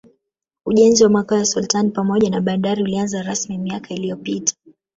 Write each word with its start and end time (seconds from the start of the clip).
Ujenzi 0.65 1.03
wa 1.03 1.09
Makao 1.09 1.37
ya 1.37 1.45
Sultani 1.45 1.91
pamoja 1.91 2.29
na 2.29 2.41
bandari 2.41 2.83
ulianza 2.83 3.21
rasmi 3.23 3.57
miaka 3.57 3.93
iliyopita 3.93 4.53